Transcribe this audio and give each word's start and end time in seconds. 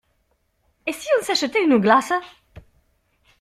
Et 0.87 0.93
si 0.93 1.07
on 1.19 1.23
s’achetait 1.23 1.63
une 1.63 1.77
glace? 1.77 2.11